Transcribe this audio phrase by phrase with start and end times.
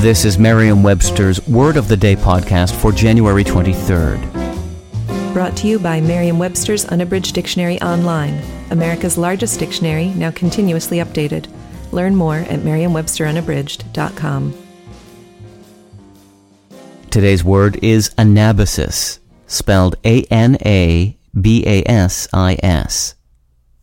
[0.00, 4.32] This is Merriam-Webster's Word of the Day podcast for January 23rd.
[5.34, 11.46] Brought to you by Merriam Webster's Unabridged Dictionary Online, America's largest dictionary, now continuously updated.
[11.92, 14.54] Learn more at merriam-websterunabridged.com.
[17.10, 21.14] Today's word is anabasis, spelled A-N-A-B-A-S-I-S.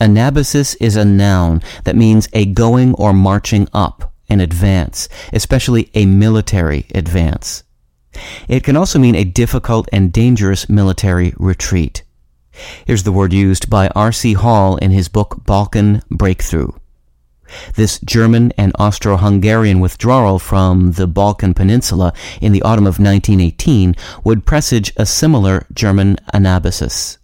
[0.00, 6.06] Anabasis is a noun that means a going or marching up, an advance, especially a
[6.06, 7.64] military advance.
[8.48, 12.02] It can also mean a difficult and dangerous military retreat.
[12.86, 14.34] Here's the word used by R.C.
[14.34, 16.72] Hall in his book Balkan Breakthrough.
[17.74, 24.46] This German and Austro-Hungarian withdrawal from the Balkan Peninsula in the autumn of 1918 would
[24.46, 27.18] presage a similar German anabasis.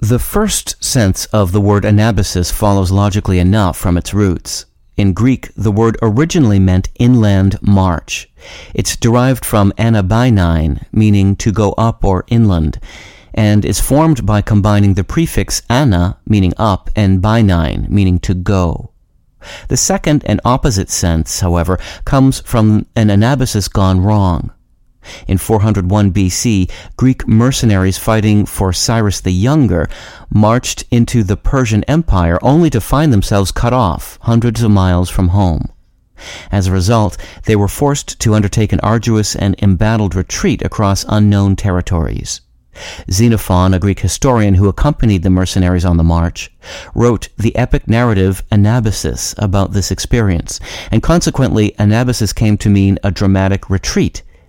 [0.00, 4.64] The first sense of the word anabasis follows logically enough from its roots.
[4.98, 8.28] In Greek, the word originally meant inland march.
[8.74, 12.80] It's derived from anabainein, meaning to go up or inland,
[13.32, 18.90] and is formed by combining the prefix ana, meaning up, and bainein, meaning to go.
[19.68, 24.50] The second and opposite sense, however, comes from an anabasis gone wrong.
[25.26, 29.88] In 401 BC, Greek mercenaries fighting for Cyrus the Younger
[30.32, 35.28] marched into the Persian Empire only to find themselves cut off hundreds of miles from
[35.28, 35.72] home.
[36.50, 41.56] As a result, they were forced to undertake an arduous and embattled retreat across unknown
[41.56, 42.40] territories.
[43.10, 46.50] Xenophon, a Greek historian who accompanied the mercenaries on the march,
[46.94, 50.60] wrote the epic narrative Anabasis about this experience,
[50.90, 54.22] and consequently Anabasis came to mean a dramatic retreat